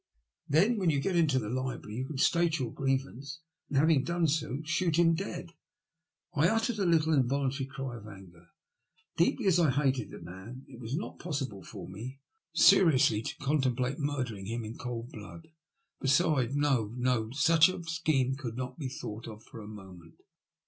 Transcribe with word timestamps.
Then, 0.49 0.77
when 0.79 0.89
you 0.89 0.99
get 0.99 1.15
into 1.15 1.37
the 1.37 1.47
library, 1.47 1.97
you 1.97 2.07
can 2.07 2.17
state 2.17 2.57
your 2.57 2.73
grievance 2.73 3.41
and, 3.69 3.77
having 3.77 4.03
done 4.03 4.27
so, 4.27 4.59
shoot 4.63 4.95
him 4.97 5.13
dead." 5.13 5.51
I 6.33 6.47
uttered 6.49 6.79
a 6.79 6.87
little 6.87 7.13
involuntary 7.13 7.67
cry 7.67 7.97
of 7.97 8.07
anger. 8.07 8.47
Deeply 9.15 9.45
as 9.45 9.59
I 9.59 9.69
hated 9.69 10.09
the 10.09 10.17
man, 10.19 10.65
it 10.67 10.79
was 10.79 10.95
not 10.95 11.19
possible 11.19 11.61
for 11.61 11.87
me 11.87 12.17
69 12.17 12.17
THE 12.17 12.17
LUST 12.17 12.41
OF 13.03 13.07
HATB. 13.09 13.11
seriously 13.11 13.21
to 13.37 13.45
contemplate 13.45 13.99
mordering 13.99 14.47
him 14.47 14.63
in 14.65 14.75
cold 14.75 15.11
blood. 15.11 15.49
Besides— 15.99 16.55
^no, 16.55 16.95
no; 16.97 17.29
such 17.29 17.69
a 17.69 17.83
scheme 17.83 18.33
could 18.33 18.57
not 18.57 18.79
be 18.79 18.89
thought 18.89 19.27
of 19.27 19.43
for 19.43 19.61
a 19.61 19.67
moment. 19.67 20.15